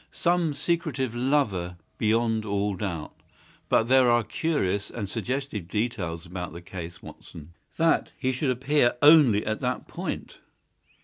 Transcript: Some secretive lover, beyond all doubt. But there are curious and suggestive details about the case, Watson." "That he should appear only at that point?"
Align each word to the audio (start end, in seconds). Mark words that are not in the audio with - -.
Some 0.11 0.55
secretive 0.55 1.13
lover, 1.13 1.75
beyond 1.99 2.43
all 2.43 2.73
doubt. 2.73 3.13
But 3.69 3.83
there 3.83 4.09
are 4.09 4.23
curious 4.23 4.89
and 4.89 5.07
suggestive 5.07 5.67
details 5.67 6.25
about 6.25 6.53
the 6.53 6.61
case, 6.63 7.03
Watson." 7.03 7.53
"That 7.77 8.11
he 8.17 8.31
should 8.31 8.49
appear 8.49 8.95
only 9.03 9.45
at 9.45 9.61
that 9.61 9.87
point?" 9.87 10.39